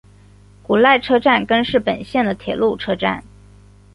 [0.63, 3.23] 古濑车站根室本线的铁路车站。